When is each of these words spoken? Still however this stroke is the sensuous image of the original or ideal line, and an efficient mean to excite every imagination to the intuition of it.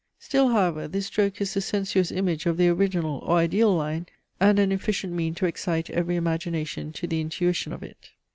Still 0.17 0.47
however 0.47 0.87
this 0.87 1.05
stroke 1.05 1.39
is 1.41 1.53
the 1.53 1.61
sensuous 1.61 2.11
image 2.11 2.47
of 2.47 2.57
the 2.57 2.69
original 2.69 3.19
or 3.19 3.37
ideal 3.37 3.71
line, 3.75 4.07
and 4.39 4.57
an 4.57 4.71
efficient 4.71 5.13
mean 5.13 5.35
to 5.35 5.45
excite 5.45 5.91
every 5.91 6.15
imagination 6.15 6.91
to 6.93 7.05
the 7.05 7.21
intuition 7.21 7.71
of 7.71 7.83
it. 7.83 8.09